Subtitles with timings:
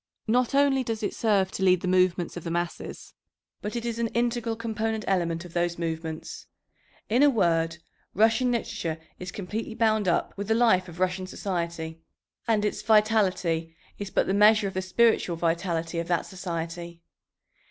[0.25, 3.13] Not only does it serve to lead the movements of the masses,
[3.61, 6.47] but it is an integral component element of those movements.
[7.07, 7.77] In a word,
[8.15, 12.01] Russian literature is completely bound up with the life of Russian society,
[12.47, 17.03] and its vitality is but the measure of the spiritual vitality of that society.